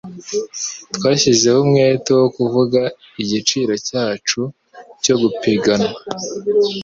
[0.95, 2.81] Twashyizeho umwete wo kuvuga
[3.21, 4.41] igiciro cyacu
[5.03, 5.97] cyo gupiganwa.